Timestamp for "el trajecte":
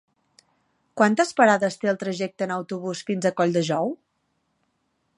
1.93-2.47